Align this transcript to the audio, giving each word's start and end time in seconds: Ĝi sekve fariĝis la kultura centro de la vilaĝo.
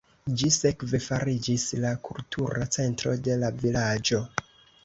Ĝi 0.41 0.47
sekve 0.53 0.99
fariĝis 1.07 1.65
la 1.85 1.91
kultura 2.09 2.69
centro 2.79 3.17
de 3.29 3.37
la 3.45 3.55
vilaĝo. 3.67 4.25